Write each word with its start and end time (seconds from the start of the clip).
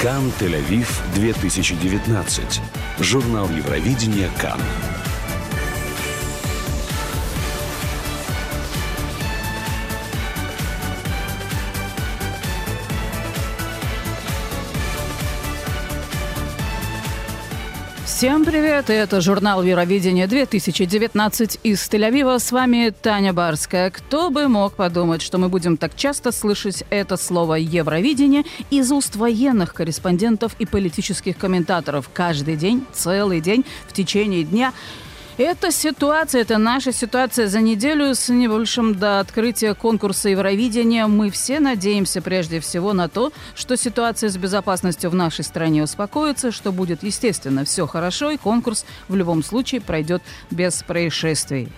Кан 0.00 0.32
Тель-Авив 0.40 0.88
2019. 1.14 2.62
Журнал 3.00 3.50
Евровидения 3.50 4.30
Кан. 4.40 4.58
Всем 18.20 18.44
привет! 18.44 18.90
Это 18.90 19.22
журнал 19.22 19.62
Евровидения 19.62 20.26
2019 20.26 21.60
из 21.62 21.88
Тель-Авива. 21.88 22.38
С 22.38 22.52
вами 22.52 22.90
Таня 22.90 23.32
Барская. 23.32 23.90
Кто 23.90 24.28
бы 24.28 24.46
мог 24.46 24.74
подумать, 24.74 25.22
что 25.22 25.38
мы 25.38 25.48
будем 25.48 25.78
так 25.78 25.96
часто 25.96 26.30
слышать 26.30 26.84
это 26.90 27.16
слово 27.16 27.54
«Евровидение» 27.54 28.44
из 28.68 28.92
уст 28.92 29.16
военных 29.16 29.72
корреспондентов 29.72 30.54
и 30.58 30.66
политических 30.66 31.38
комментаторов 31.38 32.10
каждый 32.12 32.56
день, 32.56 32.84
целый 32.92 33.40
день, 33.40 33.64
в 33.88 33.94
течение 33.94 34.44
дня– 34.44 34.74
эта 35.40 35.70
ситуация, 35.70 36.42
это 36.42 36.58
наша 36.58 36.92
ситуация 36.92 37.46
за 37.46 37.60
неделю 37.60 38.14
с 38.14 38.28
небольшим 38.28 38.94
до 38.94 39.20
открытия 39.20 39.74
конкурса 39.74 40.28
Евровидения. 40.28 41.06
Мы 41.06 41.30
все 41.30 41.60
надеемся 41.60 42.20
прежде 42.20 42.60
всего 42.60 42.92
на 42.92 43.08
то, 43.08 43.32
что 43.54 43.76
ситуация 43.76 44.28
с 44.28 44.36
безопасностью 44.36 45.08
в 45.08 45.14
нашей 45.14 45.44
стране 45.44 45.82
успокоится, 45.82 46.52
что 46.52 46.72
будет, 46.72 47.02
естественно, 47.02 47.64
все 47.64 47.86
хорошо, 47.86 48.30
и 48.30 48.36
конкурс 48.36 48.84
в 49.08 49.16
любом 49.16 49.42
случае 49.42 49.80
пройдет 49.80 50.22
без 50.50 50.82
происшествий. 50.82 51.68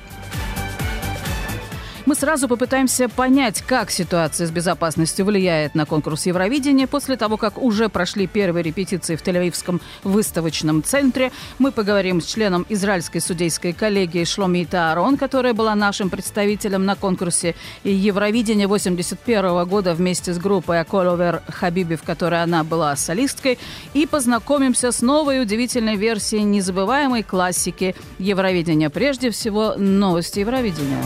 Мы 2.04 2.16
сразу 2.16 2.48
попытаемся 2.48 3.08
понять, 3.08 3.62
как 3.62 3.90
ситуация 3.90 4.48
с 4.48 4.50
безопасностью 4.50 5.24
влияет 5.24 5.76
на 5.76 5.86
конкурс 5.86 6.26
Евровидения. 6.26 6.88
После 6.88 7.16
того, 7.16 7.36
как 7.36 7.58
уже 7.58 7.88
прошли 7.88 8.26
первые 8.26 8.64
репетиции 8.64 9.14
в 9.14 9.22
Тель-Авивском 9.22 9.80
выставочном 10.02 10.82
центре, 10.82 11.30
мы 11.60 11.70
поговорим 11.70 12.20
с 12.20 12.26
членом 12.26 12.66
израильской 12.68 13.20
судейской 13.20 13.72
коллегии 13.72 14.24
Шломи 14.24 14.64
Таарон, 14.64 15.16
которая 15.16 15.54
была 15.54 15.76
нашим 15.76 16.10
представителем 16.10 16.84
на 16.84 16.96
конкурсе 16.96 17.54
Евровидения 17.84 18.66
81 18.66 19.64
года 19.66 19.94
вместе 19.94 20.34
с 20.34 20.38
группой 20.38 20.80
Аколовер 20.80 21.42
Хабиби, 21.48 21.94
в 21.94 22.02
которой 22.02 22.42
она 22.42 22.64
была 22.64 22.96
солисткой, 22.96 23.60
и 23.94 24.06
познакомимся 24.06 24.90
с 24.90 25.02
новой 25.02 25.40
удивительной 25.40 25.94
версией 25.94 26.42
незабываемой 26.42 27.22
классики 27.22 27.94
Евровидения. 28.18 28.90
Прежде 28.90 29.30
всего, 29.30 29.74
новости 29.76 30.40
Евровидения. 30.40 31.02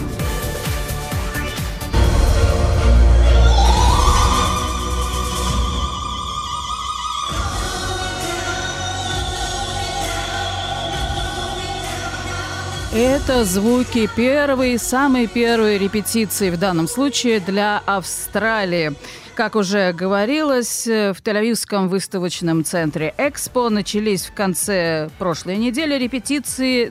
Это 12.98 13.44
звуки 13.44 14.08
первой, 14.16 14.78
самой 14.78 15.27
первой 15.27 15.77
репетиции 15.77 16.48
в 16.48 16.58
данном 16.58 16.89
случае 16.89 17.41
для 17.41 17.83
Австралии. 17.84 18.94
Как 19.34 19.55
уже 19.55 19.92
говорилось, 19.92 20.86
в 20.86 21.17
Тель-Авивском 21.22 21.89
выставочном 21.89 22.64
центре 22.64 23.14
«Экспо» 23.19 23.69
начались 23.69 24.24
в 24.24 24.33
конце 24.33 25.11
прошлой 25.19 25.58
недели 25.58 25.98
репетиции 26.02 26.91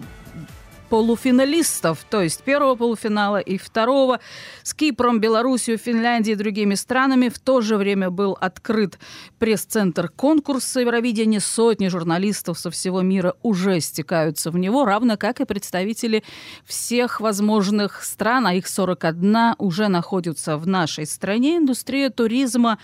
полуфиналистов, 0.95 2.05
то 2.09 2.21
есть 2.21 2.41
первого 2.43 2.75
полуфинала 2.75 3.41
и 3.41 3.57
второго. 3.57 4.21
С 4.63 4.73
Кипром, 4.73 5.19
Белоруссией, 5.19 5.77
Финляндией 5.77 6.35
и 6.35 6.37
другими 6.37 6.75
странами 6.75 7.27
в 7.27 7.37
то 7.37 7.59
же 7.59 7.75
время 7.75 8.09
был 8.09 8.37
открыт 8.39 8.97
пресс-центр 9.37 10.07
конкурса 10.07 10.79
Евровидения. 10.79 11.41
Сотни 11.41 11.89
журналистов 11.89 12.57
со 12.57 12.71
всего 12.71 13.01
мира 13.01 13.35
уже 13.43 13.81
стекаются 13.81 14.51
в 14.51 14.57
него, 14.57 14.85
равно 14.85 15.17
как 15.17 15.41
и 15.41 15.43
представители 15.43 16.23
всех 16.63 17.19
возможных 17.19 18.01
стран, 18.01 18.47
а 18.47 18.53
их 18.53 18.65
41 18.65 19.55
уже 19.57 19.89
находятся 19.89 20.55
в 20.55 20.65
нашей 20.65 21.05
стране. 21.07 21.57
Индустрия 21.57 22.09
туризма 22.09 22.79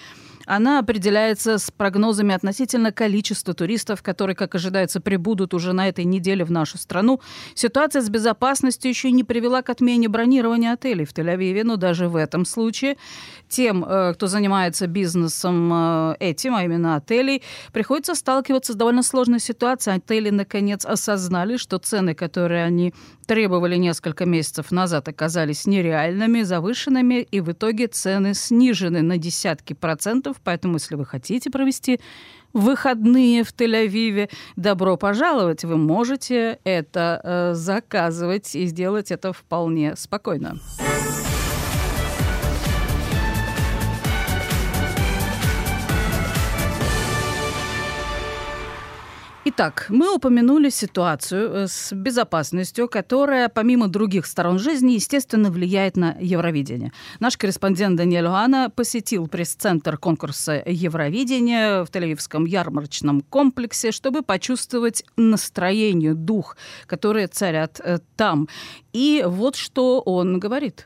она 0.46 0.80
определяется 0.80 1.58
с 1.58 1.72
прогнозами 1.72 2.34
относительно 2.34 2.92
количества 2.92 3.54
туристов, 3.54 4.02
которые, 4.02 4.36
как 4.36 4.56
ожидается, 4.56 5.02
прибудут 5.02 5.54
уже 5.54 5.74
на 5.74 5.88
этой 5.88 6.06
неделе 6.06 6.44
в 6.44 6.52
нашу 6.52 6.78
страну. 6.78 7.22
Ситуация 7.56 8.02
с 8.02 8.10
безопасностью 8.10 8.90
еще 8.90 9.12
не 9.12 9.24
привела 9.24 9.62
к 9.62 9.70
отмене 9.70 10.08
бронирования 10.08 10.74
отелей 10.74 11.06
в 11.06 11.14
Тель-Авиве, 11.14 11.64
но 11.64 11.76
даже 11.76 12.08
в 12.08 12.16
этом 12.16 12.46
случае 12.46 12.98
тем, 13.50 13.84
э, 13.84 14.14
кто 14.14 14.28
занимается 14.28 14.88
бизнесом 14.88 15.72
э, 15.74 16.16
этим, 16.20 16.56
а 16.56 16.64
именно 16.64 16.96
отелей, 16.96 17.44
приходится 17.74 18.16
сталкиваться 18.16 18.74
с 18.74 18.76
довольно 18.76 19.04
сложной 19.04 19.40
ситуацией. 19.40 19.98
Отели, 19.98 20.30
наконец, 20.30 20.86
осознали, 20.86 21.58
что 21.58 21.78
цены, 21.78 22.16
которые 22.16 22.64
они 22.64 22.94
требовали 23.32 23.78
несколько 23.78 24.26
месяцев 24.26 24.72
назад, 24.72 25.08
оказались 25.08 25.66
нереальными, 25.66 26.42
завышенными, 26.42 27.22
и 27.22 27.40
в 27.40 27.54
итоге 27.54 27.88
цены 27.88 28.34
снижены 28.34 29.02
на 29.02 29.18
десятки 29.18 29.72
процентов. 29.72 30.36
Поэтому, 30.44 30.74
если 30.74 30.96
вы 30.96 31.06
хотите 31.06 31.50
провести 31.50 32.02
выходные 32.52 33.46
в 33.46 33.54
Тель-Авиве, 33.54 34.30
добро 34.58 34.98
пожаловать. 34.98 35.64
Вы 35.64 35.78
можете 35.78 36.60
это 36.66 37.22
э, 37.24 37.54
заказывать 37.54 38.54
и 38.54 38.66
сделать 38.66 39.12
это 39.12 39.32
вполне 39.32 39.96
спокойно. 39.96 40.58
Итак, 49.44 49.88
мы 49.90 50.14
упомянули 50.14 50.70
ситуацию 50.70 51.52
э, 51.52 51.68
с 51.68 51.92
безопасностью, 51.94 52.88
которая, 52.88 53.50
помимо 53.50 53.88
других 53.88 54.28
сторон 54.28 54.60
жизни, 54.60 54.92
естественно, 54.92 55.50
влияет 55.50 55.98
на 55.98 56.16
Евровидение. 56.20 56.92
Наш 57.20 57.38
корреспондент 57.38 57.98
Даниэль 57.98 58.28
Уана 58.28 58.70
посетил 58.70 59.28
пресс-центр 59.28 59.98
конкурса 59.98 60.62
Евровидения 60.64 61.84
в 61.84 61.90
Тель-Авивском 61.90 62.48
ярмарочном 62.48 63.22
комплексе, 63.22 63.92
чтобы 63.92 64.22
почувствовать 64.22 65.04
настроение, 65.18 66.14
дух, 66.14 66.56
которые 66.86 67.26
царят 67.26 67.82
э, 67.84 67.98
там. 68.16 68.48
И 68.94 69.24
вот 69.26 69.56
что 69.56 70.02
он 70.02 70.38
говорит. 70.38 70.86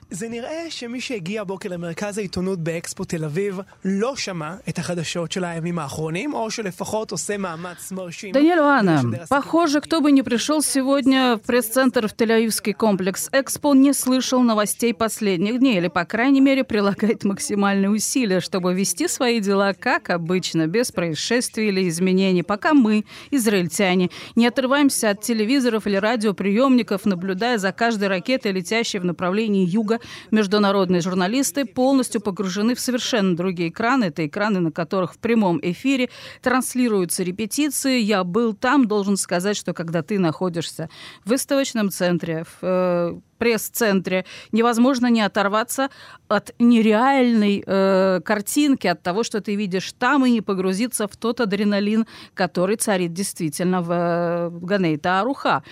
Даниэль 8.32 8.45
Уана, 8.54 9.02
похоже, 9.30 9.82
кто 9.82 10.02
бы 10.02 10.12
ни 10.12 10.22
пришел 10.22 10.62
сегодня 10.62 11.38
в 11.38 11.42
пресс-центр 11.46 12.08
в 12.08 12.16
Тель-Авивский 12.16 12.74
комплекс 12.74 13.30
Экспо, 13.32 13.74
не 13.74 13.94
слышал 13.94 14.42
новостей 14.42 14.94
последних 14.94 15.60
дней, 15.60 15.78
или, 15.78 15.88
по 15.88 16.06
крайней 16.06 16.42
мере, 16.42 16.64
прилагает 16.64 17.24
максимальные 17.24 17.90
усилия, 17.90 18.40
чтобы 18.40 18.74
вести 18.74 19.08
свои 19.08 19.40
дела 19.40 19.74
как 19.74 20.10
обычно, 20.10 20.68
без 20.68 20.92
происшествий 20.92 21.70
или 21.70 21.88
изменений, 21.90 22.44
пока 22.44 22.74
мы, 22.74 23.06
израильтяне, 23.32 24.10
не 24.36 24.48
отрываемся 24.48 25.12
от 25.12 25.22
телевизоров 25.22 25.88
или 25.88 25.96
радиоприемников, 25.96 27.06
наблюдая 27.06 27.58
за 27.58 27.72
каждой 27.72 28.08
ракеты, 28.08 28.52
летящей 28.52 29.00
в 29.00 29.06
направлении 29.06 29.66
юга, 29.66 30.00
международные 30.32 31.02
журналисты 31.02 31.66
полностью 31.66 32.22
погружены 32.22 32.76
в 32.76 32.80
совершенно 32.80 33.36
другие 33.36 33.70
экраны. 33.70 34.06
Это 34.06 34.26
экраны, 34.26 34.60
на 34.60 34.72
которых 34.72 35.14
в 35.14 35.18
прямом 35.18 35.60
эфире 35.62 36.10
транслируются 36.42 37.24
репетиции. 37.24 38.00
Я 38.00 38.24
был 38.36 38.54
там, 38.54 38.86
должен 38.86 39.16
сказать, 39.16 39.56
что 39.56 39.74
когда 39.74 40.02
ты 40.02 40.20
находишься 40.20 40.90
в 41.24 41.30
выставочном 41.30 41.90
центре, 41.90 42.44
в 42.44 42.58
э, 42.64 43.20
пресс-центре, 43.38 44.26
невозможно 44.52 45.08
не 45.08 45.22
оторваться 45.22 45.90
от 46.28 46.54
нереальной 46.60 47.64
э, 47.66 48.20
картинки, 48.26 48.88
от 48.88 49.02
того, 49.02 49.24
что 49.24 49.40
ты 49.40 49.56
видишь 49.56 49.94
там, 49.94 50.26
и 50.26 50.32
не 50.32 50.42
погрузиться 50.42 51.08
в 51.08 51.16
тот 51.16 51.40
адреналин, 51.40 52.06
который 52.34 52.76
царит 52.76 53.14
действительно 53.14 53.82
в, 53.82 53.92
э, 53.92 54.50
в 54.50 54.66
Ганейта 54.66 55.22
Аруха. 55.22 55.64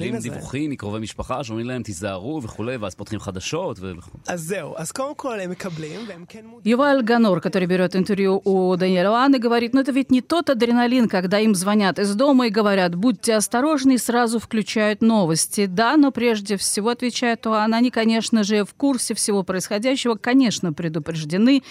מקבלים 0.00 0.20
דיווחים 0.22 0.70
מקרובי 0.70 0.98
משפחה 0.98 1.44
שאומרים 1.44 1.66
להם 1.66 1.82
תיזהרו 1.82 2.42
וכולי, 2.42 2.76
ואז 2.76 2.94
פותחים 2.94 3.20
חדשות 3.20 3.78
וכו'. 3.80 4.18
אז 4.28 4.40
זהו, 4.40 4.74
אז 4.76 4.92
קודם 4.92 5.14
כל 5.14 5.40
הם 5.40 5.50
מקבלים, 5.50 6.00
והם 6.08 6.24
כן 6.28 6.44
מודעים. 6.46 6.76
Юваль 6.76 7.02
Ганор, 7.02 7.40
который 7.40 7.66
берет 7.66 7.94
интервью 7.96 8.40
у 8.44 8.76
Даниэля 8.76 9.10
Уаны, 9.10 9.38
говорит, 9.38 9.74
ну 9.74 9.80
это 9.80 9.92
ведь 9.92 10.10
не 10.10 10.20
тот 10.22 10.48
адреналин, 10.50 11.08
когда 11.08 11.38
им 11.38 11.54
звонят 11.54 11.98
из 11.98 12.14
дома 12.14 12.46
и 12.46 12.50
говорят, 12.50 12.94
будьте 12.94 13.34
осторожны, 13.34 13.94
и 13.94 13.98
сразу 13.98 14.38
включают 14.38 15.02
новости. 15.02 15.66
Да, 15.66 15.96
но 15.96 16.12
прежде 16.12 16.56
всего, 16.56 16.90
отвечает 16.90 17.46
Уана, 17.46 17.76
они, 17.76 17.90
конечно 17.90 18.42
же, 18.44 18.64
в 18.64 18.74
курсе 18.74 19.14
всего 19.14 19.42
происходящего, 19.42 20.14
конечно, 20.14 20.72
предупреждены, 20.72 21.62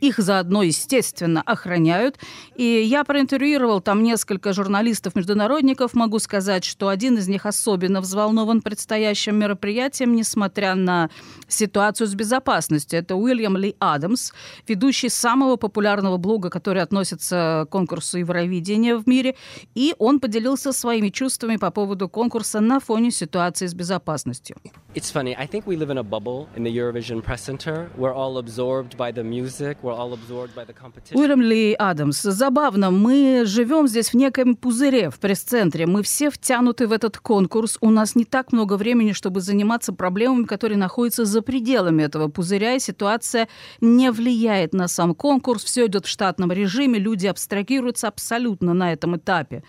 их 0.00 0.18
заодно, 0.18 0.62
естественно, 0.62 1.42
охраняют. 1.42 2.18
И 2.56 2.64
я 2.64 3.04
проинтервьюировал 3.04 3.80
там 3.80 4.02
несколько 4.02 4.52
журналистов-международников, 4.52 5.94
могу 5.94 6.18
сказать, 6.18 6.64
что 6.64 6.88
один 6.88 7.18
из 7.18 7.28
них 7.28 7.46
особенно 7.46 7.71
особенно 7.73 8.01
взволнован 8.01 8.61
предстоящим 8.61 9.35
мероприятием, 9.35 10.15
несмотря 10.15 10.75
на 10.75 11.09
ситуацию 11.53 12.07
с 12.07 12.15
безопасностью. 12.15 12.99
Это 12.99 13.15
Уильям 13.15 13.57
Ли 13.57 13.75
Адамс, 13.79 14.31
ведущий 14.67 15.09
самого 15.09 15.55
популярного 15.55 16.17
блога, 16.17 16.49
который 16.49 16.81
относится 16.81 17.65
к 17.67 17.71
конкурсу 17.71 18.17
Евровидения 18.17 18.95
в 18.95 19.07
мире, 19.07 19.35
и 19.75 19.93
он 19.99 20.19
поделился 20.19 20.71
своими 20.71 21.09
чувствами 21.09 21.57
по 21.57 21.71
поводу 21.71 22.09
конкурса 22.09 22.59
на 22.59 22.79
фоне 22.79 23.11
ситуации 23.11 23.67
с 23.67 23.73
безопасностью. 23.73 24.57
It's 24.95 25.11
funny. 25.11 25.35
I 25.35 25.47
think 25.47 25.65
we 25.65 25.75
live 25.75 25.89
in 25.89 25.97
a 25.97 26.03
bubble 26.03 26.47
in 26.55 26.63
the 26.63 26.71
Eurovision 26.71 27.21
Press 27.23 27.41
Center. 27.41 27.89
We're 27.97 28.13
all 28.13 28.37
absorbed 28.37 28.95
by 28.97 29.11
the 29.11 29.23
music. 29.23 29.77
We're 29.81 29.95
all 29.95 30.13
absorbed 30.13 30.53
by 30.55 30.65
the 30.65 30.73
competition. 30.73 31.17
Уильям 31.17 31.41
Ли 31.41 31.75
Адамс. 31.77 32.21
Забавно, 32.21 32.91
мы 32.91 33.43
живем 33.45 33.87
здесь 33.87 34.09
в 34.09 34.15
неком 34.15 34.55
пузыре 34.55 35.09
в 35.09 35.19
пресс-центре. 35.19 35.87
Мы 35.87 36.03
все 36.03 36.29
втянуты 36.29 36.87
в 36.87 36.91
этот 36.91 37.17
конкурс. 37.17 37.77
У 37.81 37.89
нас 37.89 38.15
не 38.15 38.25
так 38.25 38.51
много 38.51 38.77
времени, 38.77 39.13
чтобы 39.13 39.41
заниматься 39.41 39.93
проблемами, 39.93 40.45
которые 40.45 40.77
находятся 40.77 41.25
за 41.25 41.41
пределами 41.43 42.03
этого 42.03 42.27
пузыря. 42.27 42.73
И 42.73 42.79
ситуация 42.79 43.47
не 43.81 44.11
влияет 44.11 44.73
на 44.73 44.87
сам 44.87 45.13
конкурс. 45.13 45.63
Все 45.63 45.85
идет 45.85 46.05
в 46.05 46.09
штатном 46.09 46.51
режиме. 46.51 46.97
Люди 46.97 47.27
абстрагируются 47.27 48.07
абсолютно 48.07 48.73
на 48.73 48.91
этом 48.91 49.17
этапе. 49.17 49.63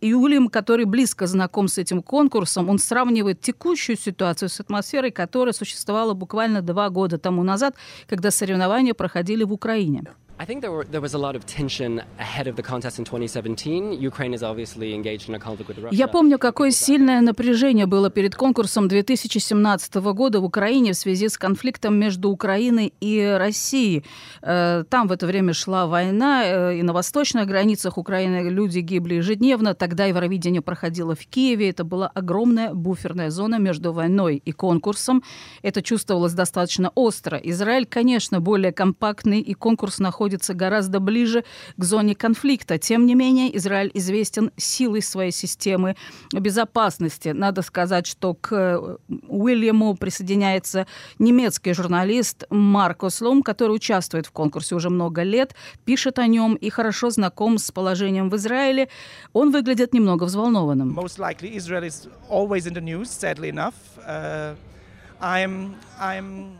Юлием, 0.00 0.48
который 0.48 0.84
близко 0.84 1.26
знаком 1.26 1.68
с 1.68 1.78
этим 1.78 2.02
конкурсом, 2.02 2.68
он 2.68 2.78
сравнивает 2.78 3.40
текущую 3.40 3.96
ситуацию 3.96 4.48
с 4.48 4.60
атмосферой, 4.60 5.10
которая 5.10 5.52
существовала 5.52 6.14
буквально 6.14 6.62
два 6.62 6.90
года 6.90 7.16
тому 7.16 7.42
назад, 7.42 7.76
когда 8.06 8.30
соревнования 8.30 8.92
проходили 8.92 9.44
в 9.44 9.52
Украине. 9.52 10.04
I 10.40 10.44
think 10.44 10.60
there, 10.62 10.70
were, 10.70 10.84
there 10.84 11.00
was 11.00 11.14
a 11.14 11.18
lot 11.18 11.34
of 11.34 11.44
tension 11.46 12.00
ahead 12.20 12.46
of 12.46 12.54
the 12.54 12.62
contest 12.62 13.00
in 13.00 13.04
2017. 13.04 14.00
Ukraine 14.00 14.32
is 14.32 14.44
obviously 14.44 14.94
engaged 14.94 15.28
in 15.28 15.34
a 15.34 15.38
conflict 15.40 15.68
with 15.68 15.78
Russia. 15.78 15.92
Я 15.92 16.06
помню, 16.06 16.38
какое 16.38 16.70
сильное 16.70 17.20
напряжение 17.20 17.86
было 17.86 18.08
перед 18.08 18.36
конкурсом 18.36 18.86
2017 18.86 19.94
года 19.96 20.38
в 20.38 20.44
Украине 20.44 20.92
в 20.92 20.96
связи 20.96 21.28
с 21.28 21.36
конфликтом 21.36 21.98
между 21.98 22.30
Украиной 22.30 22.94
и 23.00 23.36
Россией. 23.36 24.04
Э, 24.40 24.84
там 24.88 25.08
в 25.08 25.12
это 25.12 25.26
время 25.26 25.54
шла 25.54 25.88
война, 25.88 26.44
э, 26.44 26.78
и 26.78 26.82
на 26.82 26.92
восточных 26.92 27.48
границах 27.48 27.98
Украины 27.98 28.48
люди 28.48 28.78
гибли 28.78 29.16
ежедневно. 29.16 29.74
Тогда 29.74 30.04
Евровидение 30.04 30.62
проходило 30.62 31.16
в 31.16 31.26
Киеве. 31.26 31.68
Это 31.70 31.82
была 31.82 32.06
огромная 32.14 32.74
буферная 32.74 33.30
зона 33.30 33.58
между 33.58 33.92
войной 33.92 34.36
и 34.36 34.52
конкурсом. 34.52 35.24
Это 35.62 35.82
чувствовалось 35.82 36.34
достаточно 36.34 36.92
остро. 36.94 37.38
Израиль, 37.38 37.86
конечно, 37.86 38.40
более 38.40 38.70
компактный, 38.70 39.40
и 39.40 39.54
конкурс 39.54 39.98
находится 39.98 40.27
находится 40.28 40.52
гораздо 40.52 41.00
ближе 41.00 41.44
к 41.78 41.84
зоне 41.84 42.14
конфликта. 42.14 42.78
Тем 42.78 43.06
не 43.06 43.14
менее, 43.14 43.56
Израиль 43.56 43.90
известен 43.94 44.50
силой 44.56 45.00
своей 45.00 45.32
системы 45.32 45.96
безопасности. 46.32 47.30
Надо 47.30 47.62
сказать, 47.62 48.06
что 48.06 48.34
к 48.34 48.52
э, 48.52 48.96
Уильяму 49.28 49.96
присоединяется 49.96 50.86
немецкий 51.18 51.72
журналист 51.72 52.44
Маркос 52.50 53.22
Лум, 53.22 53.42
который 53.42 53.72
участвует 53.72 54.26
в 54.26 54.30
конкурсе 54.32 54.74
уже 54.74 54.90
много 54.90 55.22
лет, 55.22 55.54
пишет 55.86 56.18
о 56.18 56.26
нем 56.26 56.56
и 56.56 56.68
хорошо 56.68 57.10
знаком 57.10 57.56
с 57.56 57.70
положением 57.70 58.28
в 58.28 58.36
Израиле. 58.36 58.88
Он 59.32 59.50
выглядит 59.50 59.94
немного 59.94 60.24
взволнованным. 60.24 60.94
Most 60.94 61.18
likely 61.18 61.56
Israel 61.56 61.84
is 61.84 62.08
always 62.28 62.66
in 62.66 62.74
the 62.74 62.82
news, 62.82 63.08
sadly 63.08 63.48
enough. 63.48 63.74
Uh... 64.06 64.54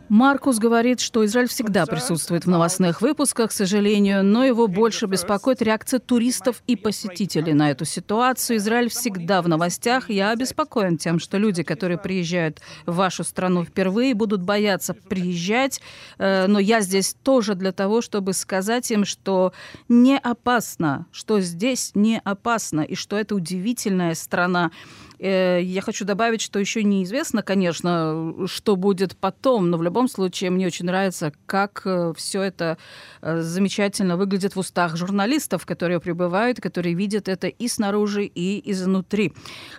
Маркус 0.09 0.57
говорит, 0.57 0.99
что 0.99 1.25
Израиль 1.25 1.47
всегда 1.47 1.85
присутствует 1.85 2.45
в 2.45 2.49
новостных 2.49 3.01
выпусках, 3.01 3.51
к 3.51 3.53
сожалению, 3.53 4.23
но 4.23 4.43
его 4.43 4.67
больше 4.67 5.05
беспокоит 5.05 5.61
реакция 5.61 5.99
туристов 5.99 6.61
и 6.67 6.75
посетителей 6.75 7.53
на 7.53 7.71
эту 7.71 7.85
ситуацию. 7.85 8.57
Израиль 8.57 8.89
всегда 8.89 9.41
в 9.41 9.47
новостях. 9.47 10.09
Я 10.09 10.31
обеспокоен 10.31 10.97
тем, 10.97 11.19
что 11.19 11.37
люди, 11.37 11.63
которые 11.63 11.97
приезжают 11.97 12.59
в 12.85 12.95
вашу 12.95 13.23
страну 13.23 13.63
впервые, 13.63 14.13
будут 14.13 14.41
бояться 14.41 14.93
приезжать. 14.93 15.79
Э, 16.17 16.47
но 16.47 16.59
я 16.59 16.81
здесь 16.81 17.15
тоже 17.23 17.55
для 17.55 17.71
того, 17.71 18.01
чтобы 18.01 18.33
сказать 18.33 18.91
им, 18.91 19.05
что 19.05 19.53
не 19.87 20.17
опасно, 20.17 21.05
что 21.11 21.39
здесь 21.39 21.91
не 21.95 22.19
опасно, 22.23 22.81
и 22.81 22.95
что 22.95 23.17
это 23.17 23.35
удивительная 23.35 24.15
страна. 24.15 24.71
Э, 25.19 25.59
я 25.61 25.81
хочу 25.81 26.05
добавить, 26.05 26.41
что 26.41 26.59
еще 26.59 26.83
неизвестно, 26.83 27.43
конечно, 27.43 28.47
что 28.47 28.75
будет 28.75 29.17
потом, 29.17 29.69
но 29.69 29.77
в 29.77 29.83
любом 29.83 30.07
случае 30.07 30.49
мне 30.49 30.67
очень 30.67 30.85
нравится, 30.85 31.33
как 31.45 31.81
э, 31.85 32.13
все 32.15 32.41
это 32.43 32.77
э, 33.21 33.41
замечательно 33.41 34.17
выглядит 34.17 34.55
в 34.55 34.59
устах 34.59 34.95
журналистов, 34.95 35.65
которые 35.65 35.99
прибывают, 35.99 36.61
которые 36.61 36.95
видят 36.95 37.27
это 37.27 37.47
и 37.47 37.67
снаружи, 37.67 38.25
и 38.25 38.71
изнутри. 38.71 39.33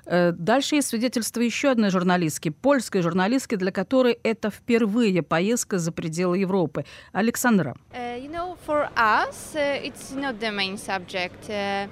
Дальше 0.07 0.77
есть 0.77 0.89
свидетельство 0.89 1.41
еще 1.41 1.71
одной 1.71 1.91
журналистки, 1.91 2.51
польской 2.51 3.03
журналистки, 3.03 3.55
для 3.55 3.73
которой 3.73 4.19
это 4.23 4.51
впервые 4.51 5.23
поездка 5.23 5.79
за 5.79 5.93
пределы 5.93 6.39
Европы. 6.39 6.85
Александра. 7.13 7.77
Uh, 7.93 8.17
you 8.19 8.31
know, 8.31 8.57
for 8.67 8.89
us, 8.97 9.55
uh, 9.55 9.81
it's 9.83 10.13
not 10.13 10.39
the 10.39 10.51
main 10.51 10.77
subject. 10.77 11.49
Uh... 11.49 11.89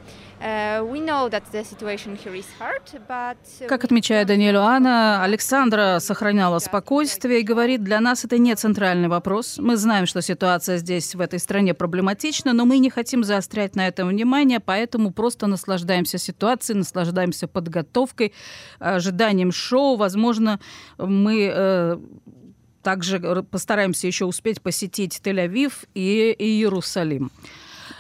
Как 3.69 3.85
отмечает 3.85 4.29
Даниэль 4.29 4.57
Анна, 4.57 5.23
Александра 5.25 5.99
сохраняла 6.01 6.61
спокойствие 6.61 7.41
и 7.41 7.43
говорит, 7.43 7.83
для 7.83 8.01
нас 8.01 8.25
это 8.25 8.39
не 8.39 8.55
центральный 8.55 9.09
вопрос. 9.09 9.59
Мы 9.59 9.77
знаем, 9.77 10.07
что 10.07 10.23
ситуация 10.23 10.79
здесь, 10.79 11.15
в 11.15 11.21
этой 11.21 11.41
стране, 11.41 11.75
проблематична, 11.75 12.53
но 12.53 12.65
мы 12.65 12.79
не 12.79 12.91
хотим 12.91 13.25
заострять 13.25 13.75
на 13.75 13.89
этом 13.89 14.09
внимание, 14.09 14.61
поэтому 14.61 15.13
просто 15.13 15.47
наслаждаемся 15.49 16.19
ситуацией, 16.19 16.79
наслаждаемся 16.79 17.49
подготовкой, 17.49 18.33
ожиданием 18.79 19.51
шоу. 19.51 19.97
Возможно, 19.97 20.61
мы 20.99 21.51
э, 21.53 21.99
также 22.83 23.43
постараемся 23.43 24.07
еще 24.07 24.25
успеть 24.25 24.63
посетить 24.63 25.21
Тель-Авив 25.23 25.73
и 25.95 26.35
Иерусалим. 26.39 27.31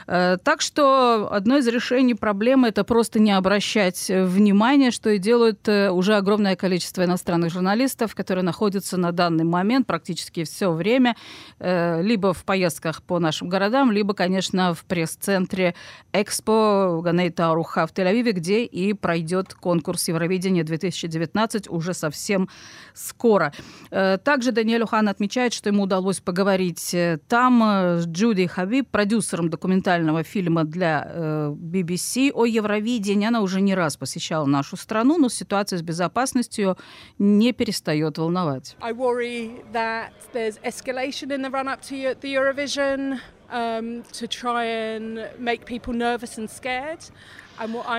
Э, 0.08 0.38
так 0.42 0.62
что 0.62 1.28
одно 1.30 1.58
из 1.58 1.68
решений 1.68 2.14
проблемы– 2.14 2.68
это 2.68 2.82
просто 2.82 3.20
не 3.20 3.32
обращать 3.32 4.08
внимания, 4.08 4.90
что 4.90 5.10
и 5.10 5.18
делают 5.18 5.68
э, 5.68 5.90
уже 5.90 6.16
огромное 6.16 6.56
количество 6.56 7.04
иностранных 7.04 7.52
журналистов, 7.52 8.14
которые 8.14 8.42
находятся 8.42 8.96
на 8.96 9.12
данный 9.12 9.44
момент 9.44 9.86
практически 9.86 10.44
все 10.44 10.72
время 10.72 11.14
э, 11.58 12.00
либо 12.02 12.32
в 12.32 12.44
поездках 12.44 13.02
по 13.02 13.18
нашим 13.18 13.50
городам, 13.50 13.92
либо, 13.92 14.14
конечно, 14.14 14.72
в 14.72 14.84
пресс-центре 14.86 15.74
Экспо 16.14 17.02
Ганейта 17.02 17.50
Аруха 17.50 17.86
в 17.86 17.92
Тель-Авиве, 17.92 18.32
где 18.32 18.64
и 18.64 18.94
пройдет 18.94 19.52
конкурс 19.52 20.08
Евровидения 20.08 20.64
2019 20.64 21.68
уже 21.68 21.92
совсем 21.92 22.48
скоро. 22.94 23.52
Также 23.90 24.52
Даниэль 24.52 24.82
Ухан 24.82 25.08
отмечает, 25.08 25.52
что 25.52 25.68
ему 25.68 25.82
удалось 25.82 26.20
поговорить 26.20 26.94
там 27.28 27.62
с 27.62 28.06
Джуди 28.06 28.46
Хабиб, 28.46 28.88
продюсером 28.88 29.50
документального 29.50 29.97
документального 29.98 30.22
фильма 30.22 30.64
для 30.64 31.06
э, 31.06 31.54
BBC 31.54 32.30
о 32.32 32.44
Евровидении. 32.44 33.26
Она 33.26 33.40
уже 33.40 33.60
не 33.60 33.74
раз 33.74 33.96
посещала 33.96 34.46
нашу 34.46 34.76
страну, 34.76 35.18
но 35.18 35.28
ситуация 35.28 35.78
с 35.78 35.82
безопасностью 35.82 36.76
не 37.18 37.52
перестает 37.52 38.18
волновать. 38.18 38.76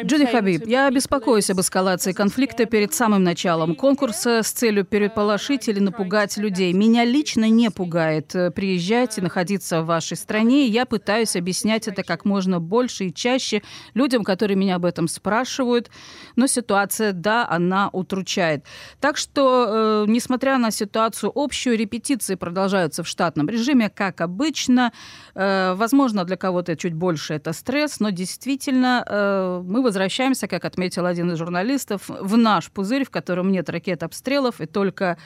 Джуди 0.03 0.25
Хабиб, 0.25 0.65
я 0.67 0.89
беспокоюсь 0.89 1.49
об 1.49 1.59
эскалации 1.59 2.13
конфликта 2.13 2.65
перед 2.65 2.93
самым 2.93 3.23
началом 3.23 3.75
конкурса 3.75 4.41
с 4.41 4.51
целью 4.51 4.85
переполошить 4.85 5.67
или 5.67 5.79
напугать 5.79 6.37
людей. 6.37 6.71
Меня 6.71 7.03
лично 7.03 7.49
не 7.49 7.69
пугает 7.69 8.33
э, 8.35 8.51
приезжать 8.51 9.17
и 9.17 9.21
находиться 9.21 9.81
в 9.81 9.87
вашей 9.87 10.15
стране. 10.15 10.65
Я 10.67 10.85
пытаюсь 10.85 11.35
объяснять 11.35 11.89
это 11.89 12.03
как 12.03 12.23
можно 12.23 12.61
больше 12.61 13.05
и 13.05 13.13
чаще 13.13 13.61
людям, 13.93 14.23
которые 14.23 14.55
меня 14.55 14.75
об 14.75 14.85
этом 14.85 15.09
спрашивают. 15.09 15.89
Но 16.37 16.47
ситуация, 16.47 17.11
да, 17.11 17.45
она 17.49 17.89
утручает. 17.91 18.63
Так 19.01 19.17
что, 19.17 20.05
э, 20.05 20.05
несмотря 20.07 20.57
на 20.57 20.71
ситуацию 20.71 21.31
общую, 21.35 21.77
репетиции 21.77 22.35
продолжаются 22.35 23.03
в 23.03 23.07
штатном 23.07 23.49
режиме, 23.49 23.89
как 23.89 24.21
обычно. 24.21 24.93
Э, 25.35 25.73
возможно, 25.73 26.23
для 26.23 26.37
кого-то 26.37 26.77
чуть 26.77 26.93
больше 26.93 27.33
это 27.33 27.51
стресс, 27.51 27.99
но 27.99 28.09
действительно 28.09 29.03
э, 29.05 29.48
мы 29.65 29.81
возвращаемся, 29.81 30.47
как 30.47 30.65
отметил 30.65 31.05
один 31.05 31.31
из 31.31 31.37
журналистов, 31.37 32.03
в 32.07 32.37
наш 32.37 32.71
пузырь, 32.71 33.05
в 33.05 33.09
котором 33.09 33.51
нет 33.51 33.69
ракет 33.69 34.03
обстрелов, 34.03 34.61
и 34.61 34.65
только 34.65 35.17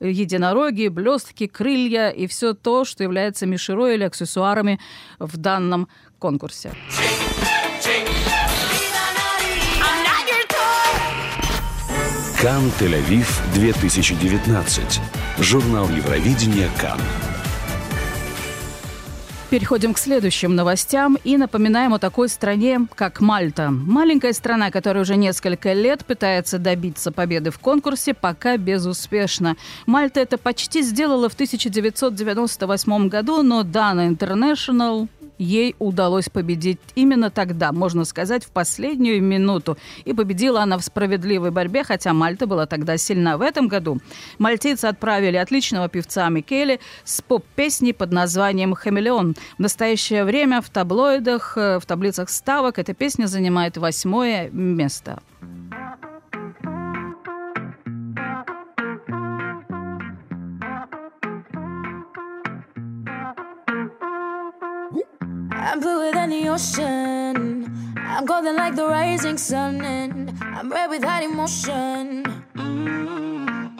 единороги, 0.00 0.88
блестки, 0.88 1.46
крылья 1.46 2.10
и 2.10 2.26
все 2.26 2.54
то, 2.54 2.84
что 2.84 3.02
является 3.02 3.46
мишерой 3.46 3.94
или 3.94 4.04
аксессуарами 4.04 4.80
в 5.18 5.36
данном 5.36 5.88
конкурсе. 6.18 6.72
Кан 12.40 12.72
Тель-Авив 12.80 13.28
2019. 13.54 15.00
Журнал 15.40 15.86
Евровидения 15.90 16.70
Кан. 16.80 16.98
Переходим 19.50 19.94
к 19.94 19.98
следующим 19.98 20.54
новостям 20.54 21.18
и 21.24 21.36
напоминаем 21.36 21.92
о 21.92 21.98
такой 21.98 22.28
стране, 22.28 22.86
как 22.94 23.20
Мальта. 23.20 23.70
Маленькая 23.72 24.32
страна, 24.32 24.70
которая 24.70 25.02
уже 25.02 25.16
несколько 25.16 25.72
лет 25.72 26.04
пытается 26.04 26.60
добиться 26.60 27.10
победы 27.10 27.50
в 27.50 27.58
конкурсе, 27.58 28.14
пока 28.14 28.56
безуспешно. 28.56 29.56
Мальта 29.86 30.20
это 30.20 30.38
почти 30.38 30.82
сделала 30.82 31.28
в 31.28 31.34
1998 31.34 33.08
году, 33.08 33.42
но 33.42 33.62
Dana 33.62 34.16
International 34.16 35.08
ей 35.40 35.74
удалось 35.78 36.28
победить 36.28 36.78
именно 36.94 37.30
тогда, 37.30 37.72
можно 37.72 38.04
сказать, 38.04 38.44
в 38.44 38.50
последнюю 38.50 39.22
минуту. 39.22 39.78
И 40.04 40.12
победила 40.12 40.62
она 40.62 40.78
в 40.78 40.84
справедливой 40.84 41.50
борьбе, 41.50 41.82
хотя 41.82 42.12
Мальта 42.12 42.46
была 42.46 42.66
тогда 42.66 42.98
сильна. 42.98 43.38
В 43.38 43.42
этом 43.42 43.66
году 43.66 43.98
мальтийцы 44.38 44.84
отправили 44.84 45.36
отличного 45.36 45.88
певца 45.88 46.28
Микеле 46.28 46.78
с 47.04 47.22
поп-песней 47.22 47.94
под 47.94 48.12
названием 48.12 48.74
«Хамелеон». 48.74 49.34
В 49.56 49.60
настоящее 49.60 50.24
время 50.24 50.60
в 50.60 50.68
таблоидах, 50.68 51.56
э, 51.56 51.78
в 51.78 51.86
таблицах 51.86 52.28
ставок 52.28 52.78
эта 52.78 52.92
песня 52.92 53.26
занимает 53.26 53.78
восьмое 53.78 54.50
место. 54.50 55.20
I'm 65.70 65.78
bluer 65.78 66.10
than 66.10 66.30
the 66.30 66.48
ocean. 66.48 67.94
I'm 67.96 68.24
golden 68.24 68.56
like 68.56 68.74
the 68.74 68.86
rising 68.86 69.38
sun, 69.38 69.84
and 69.84 70.36
I'm 70.42 70.68
red 70.68 70.90
with 70.90 71.04
hot 71.04 71.22
emotion. 71.22 72.24
Mm-hmm. 72.56 73.78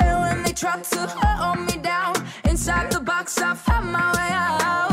And 0.00 0.20
when 0.20 0.44
they 0.44 0.52
try 0.52 0.80
to 0.80 1.08
hold 1.08 1.66
me 1.66 1.76
down 1.82 2.14
inside 2.44 2.92
the 2.92 3.00
box, 3.00 3.36
I 3.40 3.54
found 3.54 3.90
my 3.90 4.12
way 4.12 4.30
out. 4.30 4.89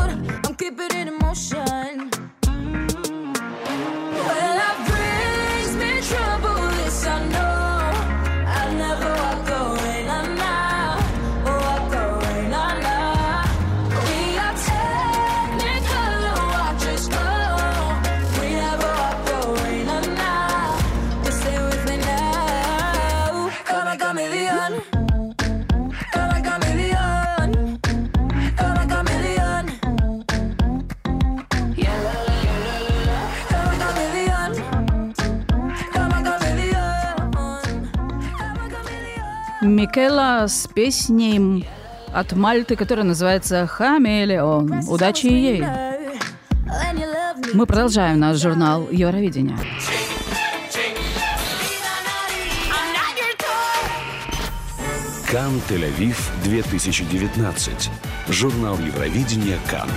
Микела 39.98 40.46
с 40.46 40.68
песней 40.68 41.66
от 42.12 42.32
Мальты, 42.32 42.76
которая 42.76 43.04
называется 43.04 43.66
«Хамелеон». 43.66 44.84
Удачи 44.86 45.26
ей! 45.26 45.64
Мы 47.52 47.66
продолжаем 47.66 48.20
наш 48.20 48.36
журнал 48.36 48.86
Евровидения. 48.92 49.58
Кан 55.32 55.60
Тель-Авив 55.68 56.16
2019. 56.44 57.90
Журнал 58.28 58.78
Евровидения 58.78 59.58
Кан. 59.68 59.88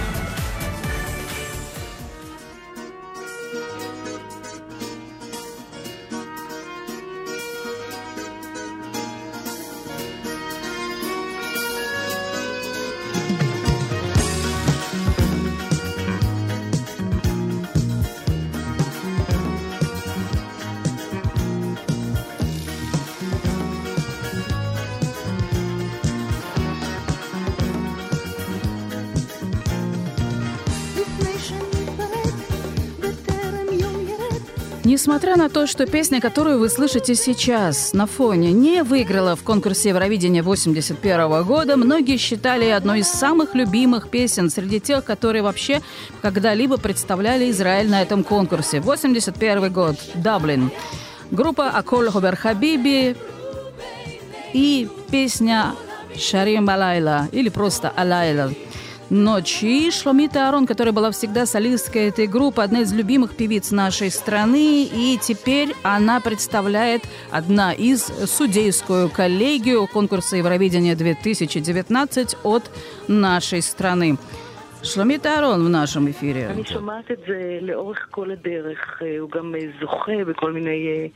Несмотря 34.91 35.37
на 35.37 35.47
то, 35.47 35.67
что 35.67 35.85
песня, 35.85 36.19
которую 36.19 36.59
вы 36.59 36.67
слышите 36.67 37.15
сейчас 37.15 37.93
на 37.93 38.07
фоне, 38.07 38.51
не 38.51 38.83
выиграла 38.83 39.37
в 39.37 39.41
конкурсе 39.41 39.87
Евровидения 39.87 40.43
81 40.43 41.43
года, 41.45 41.77
многие 41.77 42.17
считали 42.17 42.65
одной 42.65 42.99
из 42.99 43.07
самых 43.07 43.55
любимых 43.55 44.09
песен 44.09 44.49
среди 44.49 44.81
тех, 44.81 45.05
которые 45.05 45.43
вообще 45.43 45.81
когда-либо 46.21 46.75
представляли 46.75 47.49
Израиль 47.51 47.89
на 47.89 48.01
этом 48.01 48.25
конкурсе. 48.25 48.81
81 48.81 49.71
год, 49.71 49.95
Даблин. 50.13 50.71
Группа 51.31 51.69
Акол 51.69 52.11
Хобер 52.11 52.35
Хабиби 52.35 53.15
и 54.51 54.89
песня 55.09 55.73
Шарим 56.17 56.69
Алайла 56.69 57.29
или 57.31 57.47
просто 57.47 57.93
Алайла 57.95 58.51
ночи. 59.11 59.91
Шломита 59.91 60.47
Арон, 60.47 60.65
которая 60.65 60.93
была 60.93 61.11
всегда 61.11 61.45
солисткой 61.45 62.07
этой 62.07 62.27
группы, 62.27 62.63
одна 62.63 62.81
из 62.81 62.93
любимых 62.93 63.35
певиц 63.35 63.71
нашей 63.71 64.09
страны. 64.09 64.83
И 64.85 65.19
теперь 65.21 65.75
она 65.83 66.21
представляет 66.21 67.03
одна 67.29 67.73
из 67.73 68.05
судейскую 68.25 69.09
коллегию 69.09 69.85
конкурса 69.87 70.37
Евровидения 70.37 70.95
2019 70.95 72.37
от 72.43 72.71
нашей 73.07 73.61
страны. 73.61 74.17
שלומית 74.83 75.25
אהרון 75.25 75.65
в 75.65 75.69
нашем 75.69 76.07
эфире. 76.07 76.47
אני 76.49 76.63
שומעת 76.65 77.11
את 77.11 77.19
זה 77.27 77.59
לאורך 77.61 78.07
כל 78.11 78.31
הדרך. 78.31 79.01
הוא 79.19 79.29
גם 79.31 79.53
זוכה 79.81 80.23
בכל 80.27 80.51
מיני 80.51 81.09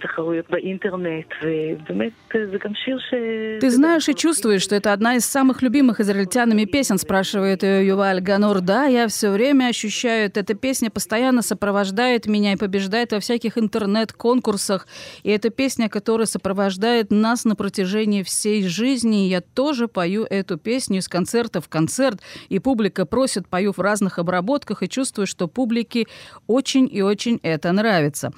תחרויות 0.00 0.50
באינטרנט, 0.50 1.26
ובאמת 1.42 2.12
זה 2.32 2.58
גם 2.64 2.70
שיר 2.74 2.98
ש... 2.98 3.14
Ты 3.60 3.70
знаешь 3.70 4.08
и 4.08 4.14
чувствуешь, 4.14 4.62
что 4.62 4.74
это 4.74 4.92
одна 4.92 5.16
из 5.16 5.24
самых 5.24 5.62
любимых 5.62 6.00
израильтянами 6.00 6.64
песен, 6.64 6.98
спрашивает 6.98 7.64
э, 7.64 7.80
ее 7.80 7.88
Юваль 7.88 8.20
Ганур. 8.20 8.60
Да, 8.60 8.84
я 8.84 9.08
все 9.08 9.30
время 9.30 9.68
ощущаю, 9.68 10.30
эта 10.34 10.54
песня 10.54 10.90
постоянно 10.90 11.42
сопровождает 11.42 12.26
меня 12.26 12.52
и 12.52 12.56
побеждает 12.56 13.12
во 13.12 13.20
всяких 13.20 13.56
интернет-конкурсах. 13.56 14.86
И 15.22 15.30
это 15.30 15.50
песня, 15.50 15.88
которая 15.88 16.26
сопровождает 16.26 17.10
нас 17.10 17.44
на 17.44 17.54
протяжении 17.56 18.22
всей 18.22 18.66
жизни. 18.66 19.28
Я 19.28 19.40
тоже 19.40 19.88
пою 19.88 20.26
эту 20.28 20.58
песню 20.58 20.98
из 20.98 21.08
концерта 21.08 21.60
в 21.60 21.68
концерт, 21.68 22.20
и 22.50 22.55
публика 22.58 23.06
просит, 23.06 23.48
пою 23.48 23.72
в 23.72 23.78
разных 23.78 24.18
обработках 24.18 24.82
и 24.82 24.88
чувствую, 24.88 25.26
что 25.26 25.48
публике 25.48 26.06
очень 26.46 26.88
и 26.90 27.02
очень 27.02 27.40
это 27.42 27.72
нравится. 27.72 28.32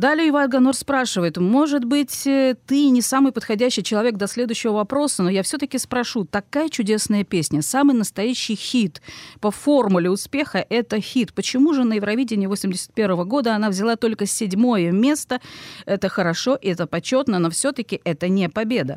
Далее 0.00 0.30
Иван 0.30 0.48
Ганор 0.48 0.72
спрашивает, 0.72 1.36
может 1.36 1.84
быть, 1.84 2.26
э, 2.26 2.54
ты 2.66 2.88
не 2.88 3.02
самый 3.02 3.32
подходящий 3.32 3.82
человек 3.82 4.14
до 4.14 4.28
следующего 4.28 4.72
вопроса, 4.72 5.22
но 5.22 5.28
я 5.28 5.42
все-таки 5.42 5.76
спрошу, 5.76 6.24
такая 6.24 6.70
чудесная 6.70 7.22
песня, 7.22 7.60
самый 7.60 7.94
настоящий 7.94 8.54
хит 8.54 9.02
по 9.42 9.50
формуле 9.50 10.08
успеха– 10.08 10.64
это 10.70 11.02
хит. 11.02 11.34
Почему 11.34 11.74
же 11.74 11.84
на 11.84 11.92
Евровидении 11.92 12.46
81 12.46 13.28
года 13.28 13.54
она 13.54 13.68
взяла 13.68 13.96
только 13.96 14.24
седьмое 14.24 14.90
место? 14.90 15.40
Это 15.84 16.08
хорошо, 16.08 16.58
это 16.62 16.86
почетно, 16.86 17.38
но 17.38 17.50
все-таки 17.50 18.00
это 18.02 18.28
не 18.28 18.48
победа. 18.48 18.96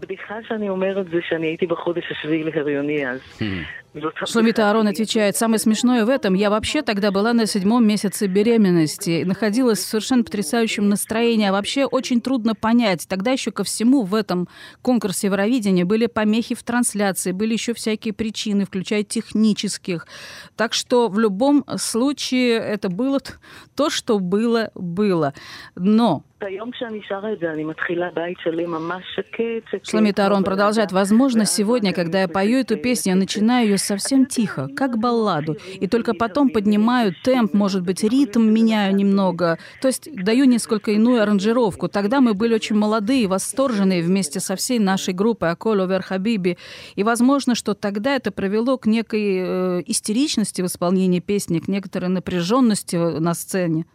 Шломита 4.26 4.72
Арон 4.72 4.88
отвечает, 4.88 5.38
самое 5.38 5.60
смешное 5.60 6.04
в 6.04 6.10
этом, 6.10 6.34
я 6.34 6.50
вообще 6.50 6.82
тогда 6.82 7.12
была 7.12 7.32
на 7.34 7.46
седьмом 7.46 7.86
месяце 7.86 8.26
беременности, 8.26 9.24
находилась 9.24 9.80
в 9.80 9.88
совершенно 9.88 10.24
потрясающем 10.24 10.90
настроении, 10.90 11.48
а 11.48 11.52
вообще 11.52 11.86
очень 11.86 12.20
трудно 12.20 12.56
понять. 12.56 13.08
Тогда 13.08 13.32
еще 13.32 13.52
ко 13.52 13.64
всему 13.64 14.04
в 14.04 14.16
этом 14.16 14.48
конкурсе 14.82 15.28
Евровидения 15.28 15.86
были 15.86 16.08
помехи 16.08 16.56
в 16.56 16.64
трансляции, 16.64 17.32
были 17.32 17.54
еще 17.54 17.74
всякие 17.76 18.14
причины, 18.14 18.66
включая 18.66 19.04
технических. 19.04 20.08
Так 20.56 20.74
что 20.74 21.08
в 21.08 21.20
любом 21.20 21.64
случае 21.78 22.58
это 22.58 22.90
было 22.90 23.20
то, 23.76 23.90
что 23.92 24.18
было, 24.18 24.72
было. 24.74 25.34
Но 25.76 26.24
Шламит 29.84 30.20
Арон 30.20 30.44
продолжает. 30.44 30.92
Возможно, 30.92 31.46
сегодня, 31.46 31.94
когда 31.94 32.22
я 32.22 32.28
пою 32.28 32.60
эту 32.60 32.78
песню, 32.78 33.14
я 33.14 33.16
начинаю 33.16 33.70
ее 33.70 33.78
совсем 33.78 34.26
тихо, 34.26 34.70
как 34.76 34.98
балладу, 34.98 35.58
и 35.74 35.88
только 35.88 36.14
потом 36.14 36.50
поднимаю 36.50 37.14
темп, 37.24 37.54
может 37.54 37.84
быть, 37.84 38.04
ритм 38.04 38.44
меняю 38.44 38.96
немного, 38.96 39.58
то 39.82 39.88
есть 39.88 40.10
даю 40.14 40.46
несколько 40.46 40.92
иную 40.92 41.22
аранжировку. 41.22 41.88
Тогда 41.88 42.22
мы 42.22 42.34
были 42.34 42.54
очень 42.54 42.76
молодые, 42.76 43.28
восторженные 43.28 44.02
вместе 44.02 44.40
со 44.40 44.56
всей 44.56 44.80
нашей 44.80 45.14
группой 45.14 45.50
Аколо 45.50 45.86
Верхабиби, 45.86 46.58
и 46.96 47.04
возможно, 47.04 47.56
что 47.56 47.74
тогда 47.74 48.16
это 48.16 48.32
привело 48.32 48.78
к 48.78 48.86
некой 48.86 49.38
э, 49.38 49.84
истеричности 49.86 50.62
в 50.62 50.66
исполнении 50.66 51.20
песни, 51.20 51.60
к 51.60 51.68
некоторой 51.68 52.10
напряженности 52.10 52.96
на 52.96 53.34
сцене. 53.34 53.86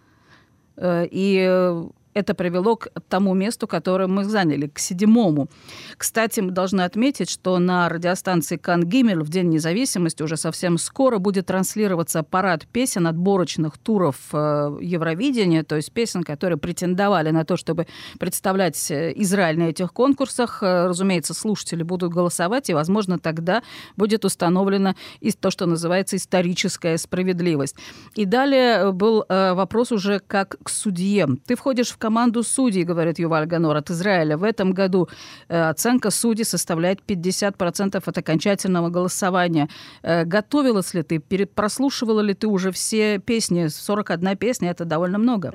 Э, 0.77 1.07
и 1.11 1.87
это 2.19 2.35
привело 2.35 2.77
к 2.77 2.89
тому 3.09 3.35
месту, 3.35 3.67
которое 3.67 4.09
мы 4.09 4.25
заняли, 4.25 4.67
к 4.67 4.79
седьмому. 4.79 5.49
Кстати, 5.97 6.41
мы 6.41 6.51
должны 6.51 6.83
отметить, 6.83 7.31
что 7.31 7.59
на 7.59 7.89
радиостанции 7.89 8.57
Кангимель 8.57 9.23
в 9.23 9.29
День 9.29 9.49
независимости 9.49 10.23
уже 10.23 10.37
совсем 10.37 10.79
скоро 10.79 11.19
будет 11.19 11.47
транслироваться 11.47 12.23
парад 12.23 12.67
песен 12.67 13.07
отборочных 13.07 13.79
туров 13.79 14.17
э, 14.33 14.79
Евровидения, 14.81 15.63
то 15.63 15.77
есть 15.77 15.93
песен, 15.93 16.25
которые 16.25 16.59
претендовали 16.59 17.31
на 17.31 17.45
то, 17.45 17.57
чтобы 17.57 17.87
представлять 18.19 18.91
э, 18.91 19.13
Израиль 19.17 19.59
на 19.59 19.65
этих 19.65 19.93
конкурсах. 19.93 20.63
Э, 20.63 20.87
разумеется, 20.89 21.35
слушатели 21.35 21.83
будут 21.83 22.13
голосовать, 22.13 22.69
и, 22.71 22.75
возможно, 22.75 23.19
тогда 23.19 23.63
будет 23.97 24.25
установлено 24.25 24.95
и 25.21 25.31
то, 25.33 25.51
что 25.51 25.67
называется 25.67 26.17
историческая 26.17 26.99
справедливость. 26.99 27.77
И 28.15 28.25
далее 28.25 28.93
был 28.93 29.25
вопрос 29.29 29.93
уже 29.93 30.21
как 30.21 30.57
к 30.63 30.69
судье. 30.69 31.29
Ты 31.47 31.55
входишь 31.55 31.91
в 31.91 31.99
команду 32.09 32.43
судей, 32.43 32.85
говорит 32.85 33.19
Юваль 33.19 33.45
Ганор 33.45 33.77
от 33.77 33.91
Израиля. 33.91 34.39
В 34.39 34.43
этом 34.43 34.73
году 34.73 35.09
э, 35.51 35.69
оценка 35.69 36.09
судей 36.11 36.45
составляет 36.45 37.01
50% 37.07 38.03
от 38.07 38.19
окончательного 38.19 38.89
голосования. 38.89 39.69
Э, 40.03 40.25
готовилась 40.25 40.95
ли 40.95 41.03
ты, 41.03 41.21
прослушивала 41.55 42.21
ли 42.21 42.33
ты 42.33 42.47
уже 42.47 42.71
все 42.71 43.19
песни? 43.19 43.67
41 43.67 44.39
песня– 44.39 44.71
это 44.71 44.87
довольно 44.87 45.19
много. 45.19 45.53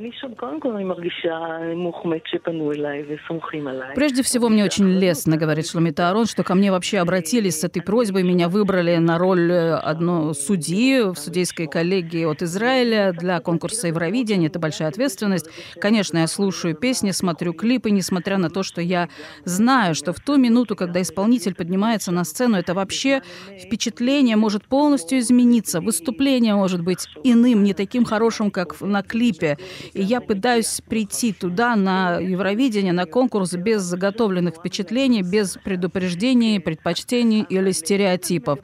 Прежде 3.95 4.21
всего, 4.21 4.49
мне 4.49 4.63
очень 4.63 4.87
лестно, 4.99 5.37
говорит 5.37 5.67
Шломита 5.67 6.11
Арон, 6.11 6.27
что 6.27 6.43
ко 6.43 6.53
мне 6.53 6.71
вообще 6.71 6.99
обратились 6.99 7.61
с 7.61 7.63
этой 7.63 7.81
просьбой. 7.81 8.21
Меня 8.21 8.47
выбрали 8.47 8.97
на 8.97 9.17
роль 9.17 9.51
э, 9.51 9.73
одной 9.73 10.35
судьи 10.35 11.01
в 11.01 11.15
судейской 11.15 11.65
коллегии 11.65 12.25
от 12.25 12.43
Израиля 12.43 13.11
для 13.11 13.39
конкурса 13.39 13.87
Евровидения. 13.87 14.49
Это 14.49 14.59
большая 14.59 14.89
ответственность. 14.89 15.49
Конечно, 15.81 16.19
я 16.19 16.27
слушаю 16.27 16.42
слушаю 16.43 16.75
песни, 16.75 17.11
смотрю 17.11 17.53
клипы, 17.53 17.89
несмотря 17.89 18.37
на 18.37 18.49
то, 18.49 18.63
что 18.63 18.81
я 18.81 19.07
знаю, 19.45 19.95
что 19.95 20.11
в 20.11 20.19
ту 20.19 20.35
минуту, 20.35 20.75
когда 20.75 21.01
исполнитель 21.01 21.55
поднимается 21.55 22.11
на 22.11 22.25
сцену, 22.25 22.57
это 22.57 22.73
вообще 22.73 23.21
впечатление 23.63 24.35
может 24.35 24.65
полностью 24.65 25.19
измениться, 25.19 25.79
выступление 25.79 26.55
может 26.55 26.81
быть 26.81 27.07
иным, 27.23 27.63
не 27.63 27.73
таким 27.73 28.03
хорошим, 28.03 28.51
как 28.51 28.81
на 28.81 29.03
клипе. 29.03 29.57
И 29.93 30.01
я 30.01 30.19
пытаюсь 30.19 30.81
прийти 30.89 31.31
туда, 31.31 31.77
на 31.77 32.17
Евровидение, 32.19 32.91
на 32.91 33.05
конкурс 33.05 33.53
без 33.53 33.81
заготовленных 33.83 34.55
впечатлений, 34.55 35.21
без 35.21 35.57
предупреждений, 35.63 36.59
предпочтений 36.59 37.45
или 37.49 37.71
стереотипов. 37.71 38.59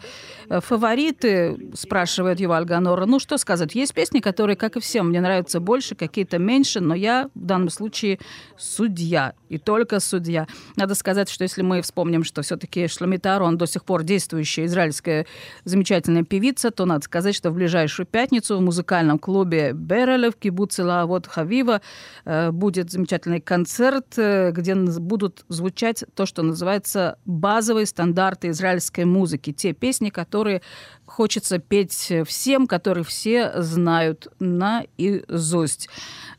Э, 0.49 0.59
фавориты, 0.59 1.71
спрашивает 1.75 2.39
Юваль 2.41 2.65
Ганора, 2.65 3.05
ну 3.05 3.19
что 3.19 3.37
сказать, 3.37 3.75
есть 3.75 3.93
песни, 3.93 4.19
которые, 4.19 4.57
как 4.57 4.75
и 4.75 4.79
всем, 4.79 5.09
мне 5.09 5.21
нравятся 5.21 5.59
больше, 5.59 5.95
какие-то 5.95 6.39
меньше, 6.39 6.81
но 6.81 6.95
я 6.95 7.29
в 7.35 7.45
данном 7.45 7.58
случае 7.67 8.19
судья, 8.57 9.33
и 9.49 9.57
только 9.57 9.99
судья. 9.99 10.47
Надо 10.77 10.95
сказать, 10.95 11.29
что 11.29 11.43
если 11.43 11.61
мы 11.61 11.81
вспомним, 11.81 12.23
что 12.23 12.41
все-таки 12.41 12.87
Шламитару, 12.87 13.45
он 13.45 13.57
до 13.57 13.65
сих 13.65 13.83
пор 13.83 14.03
действующая 14.03 14.65
израильская 14.65 15.25
замечательная 15.65 16.23
певица, 16.23 16.71
то 16.71 16.85
надо 16.85 17.03
сказать, 17.03 17.35
что 17.35 17.51
в 17.51 17.55
ближайшую 17.55 18.05
пятницу 18.05 18.57
в 18.57 18.61
музыкальном 18.61 19.19
клубе 19.19 19.73
Берелев, 19.73 20.37
Кибуцела, 20.37 21.05
вот 21.05 21.27
Хавива, 21.27 21.81
э, 22.23 22.51
будет 22.51 22.91
замечательный 22.91 23.41
концерт, 23.41 24.17
э, 24.17 24.51
где 24.51 24.75
будут 24.75 25.43
звучать 25.49 26.05
то, 26.13 26.25
что 26.25 26.43
называется 26.43 27.17
базовые 27.25 27.85
стандарты 27.85 28.49
израильской 28.49 29.05
музыки, 29.05 29.51
те 29.51 29.73
песни, 29.73 30.09
которые 30.09 30.61
хочется 31.09 31.59
петь 31.59 32.11
всем, 32.25 32.67
которые 32.67 33.03
все 33.03 33.51
знают 33.61 34.27
наизусть. 34.39 35.89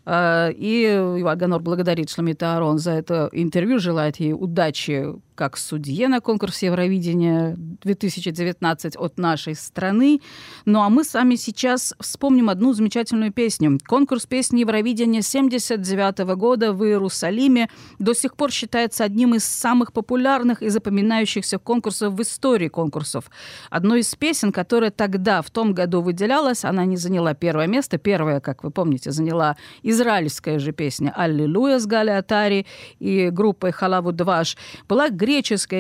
Э, 0.06 0.50
и 0.52 0.84
Иван 0.86 1.62
благодарит 1.62 2.10
Шламита 2.10 2.56
Арон 2.56 2.78
за 2.78 2.92
это 2.92 3.28
интервью, 3.32 3.78
желает 3.78 4.16
ей 4.16 4.32
удачи 4.32 5.06
как 5.40 5.56
судье 5.56 6.08
на 6.08 6.20
конкурсе 6.20 6.66
Евровидения 6.66 7.54
2019 7.56 8.96
от 8.96 9.18
нашей 9.18 9.54
страны. 9.54 10.20
Ну 10.66 10.82
а 10.82 10.90
мы 10.90 11.02
с 11.02 11.14
вами 11.14 11.36
сейчас 11.36 11.94
вспомним 11.98 12.50
одну 12.50 12.74
замечательную 12.74 13.32
песню. 13.32 13.78
Конкурс 13.86 14.26
песни 14.26 14.60
Евровидения 14.60 15.22
79 15.22 16.36
года 16.36 16.74
в 16.74 16.84
Иерусалиме 16.84 17.70
до 17.98 18.12
сих 18.12 18.36
пор 18.36 18.50
считается 18.50 19.02
одним 19.02 19.34
из 19.34 19.46
самых 19.46 19.94
популярных 19.94 20.60
и 20.60 20.68
запоминающихся 20.68 21.58
конкурсов 21.58 22.12
в 22.12 22.20
истории 22.20 22.68
конкурсов. 22.68 23.30
Одной 23.70 24.00
из 24.00 24.14
песен, 24.14 24.52
которая 24.52 24.90
тогда, 24.90 25.40
в 25.40 25.48
том 25.48 25.72
году 25.72 26.02
выделялась, 26.02 26.66
она 26.66 26.84
не 26.84 26.98
заняла 26.98 27.32
первое 27.32 27.66
место. 27.66 27.96
Первое, 27.96 28.40
как 28.40 28.62
вы 28.62 28.70
помните, 28.70 29.10
заняла 29.10 29.56
израильская 29.82 30.58
же 30.58 30.72
песня 30.72 31.14
«Аллилуйя» 31.16 31.78
с 31.78 31.86
Гали 31.86 32.10
Атари 32.10 32.66
и 32.98 33.30
группой 33.30 33.72
«Халаву 33.72 34.12
Дваш». 34.12 34.58
Была 34.86 35.08
греческая 35.08 35.29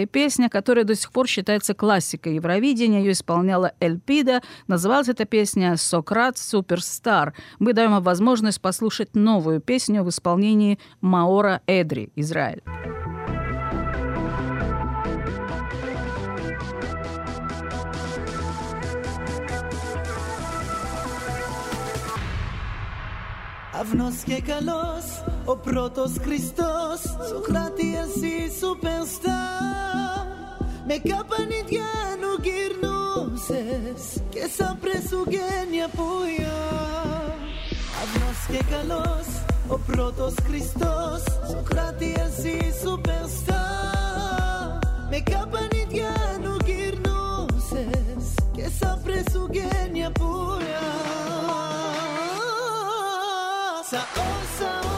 песня, 0.06 0.48
которая 0.48 0.84
до 0.84 0.94
сих 0.94 1.12
пор 1.12 1.26
считается 1.26 1.74
классикой 1.74 2.36
Евровидения. 2.36 3.00
Ее 3.00 3.12
исполняла 3.12 3.72
Эльпида. 3.80 4.42
Называлась 4.66 5.08
эта 5.08 5.24
песня 5.24 5.76
«Сократ 5.76 6.38
Суперстар». 6.38 7.34
Мы 7.58 7.72
даем 7.72 7.92
вам 7.92 8.02
возможность 8.02 8.60
послушать 8.60 9.14
новую 9.14 9.60
песню 9.60 10.02
в 10.04 10.08
исполнении 10.08 10.78
Маора 11.00 11.60
Эдри, 11.66 12.10
Израиль. 12.16 12.62
Αυνός 23.80 24.14
και 24.24 24.40
καλός, 24.40 25.04
ο 25.44 25.56
πρώτος 25.56 26.12
Χριστός. 26.22 27.00
Σοκράτη 27.28 27.96
εσύ 28.02 28.58
σου 28.58 28.78
πενστά 28.80 29.42
Με 30.86 30.96
καπανιδιά 31.08 31.92
νου 32.20 32.32
γυρνούσες 32.44 34.02
Και 34.28 34.48
σαν 34.56 34.78
πρεσουγένια 34.80 35.88
πουλιά 35.96 36.60
Αυνός 38.02 38.40
και 38.50 38.64
καλός, 38.70 39.26
ο 39.68 39.78
πρώτος 39.86 40.34
Χριστός. 40.46 41.22
Σοκράτη 41.50 42.14
εσύ 42.26 42.58
σου 42.82 43.00
πενστά 43.00 43.64
Με 45.10 45.18
καπανιδιά 45.30 46.14
νου 46.42 46.56
γυρνούσες 46.66 48.24
Και 48.52 48.68
σαν 48.78 49.00
πρεσουγένια 49.04 50.12
πουλιά 50.12 50.90
sa 53.90 54.06
osa 54.14 54.89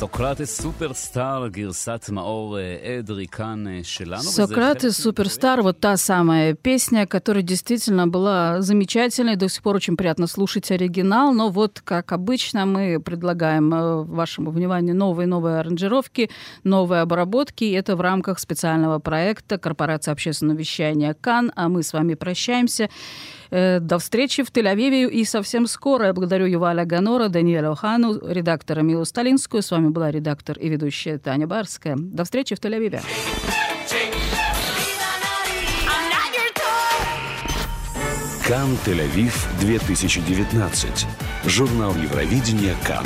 סוקרטס 0.00 0.60
סופרסטאר, 0.60 1.48
גרסת 1.48 2.10
מאור 2.12 2.58
Эдри 2.82 3.26
כאן 3.26 3.64
שלנו. 3.82 4.22
Сократес 4.22 4.96
Суперстар, 4.98 5.62
вот 5.62 5.80
та 5.80 5.96
самая 5.96 6.52
песня, 6.52 7.06
которая 7.06 7.42
действительно 7.42 8.06
была 8.06 8.60
замечательной, 8.60 9.36
до 9.36 9.48
сих 9.48 9.62
пор 9.62 9.76
очень 9.76 9.96
приятно 9.96 10.26
слушать 10.26 10.70
оригинал, 10.70 11.32
но 11.32 11.48
вот, 11.48 11.80
как 11.82 12.12
обычно, 12.12 12.66
мы 12.66 13.00
предлагаем 13.00 13.72
э, 13.72 14.02
вашему 14.04 14.50
вниманию 14.50 14.94
новые 14.94 15.26
новые 15.26 15.60
аранжировки, 15.60 16.28
новые 16.62 17.00
обработки, 17.00 17.64
и 17.64 17.72
это 17.72 17.96
в 17.96 18.02
рамках 18.02 18.38
специального 18.38 18.98
проекта 18.98 19.56
Корпорации 19.56 20.12
общественного 20.12 20.58
вещания 20.58 21.14
КАН, 21.14 21.52
а 21.56 21.70
мы 21.70 21.82
с 21.82 21.94
вами 21.94 22.14
прощаемся. 22.14 22.90
Э, 23.51 23.79
до 23.79 23.99
встречи 23.99 24.43
в 24.43 24.51
Тель-Авиве 24.51 25.09
и 25.09 25.25
совсем 25.25 25.67
скоро. 25.67 26.07
Я 26.07 26.13
благодарю 26.13 26.45
Юваля 26.45 26.85
Ганора, 26.85 27.27
Даниэля 27.27 27.71
Охану, 27.71 28.17
редактора 28.25 28.81
Милу 28.81 29.03
Сталинскую. 29.03 29.61
С 29.61 29.71
вами 29.71 29.89
была 29.89 30.09
редактор 30.09 30.57
и 30.57 30.69
ведущая 30.69 31.17
Таня 31.17 31.47
Барская. 31.47 31.95
До 31.97 32.23
встречи 32.23 32.55
в 32.55 32.59
Тель-Авиве. 32.59 33.01
Кан 38.47 38.69
Тель-Авив 38.85 39.33
2019. 39.59 41.05
Журнал 41.45 41.93
Евровидения 41.95 42.75
Кан. 42.85 43.05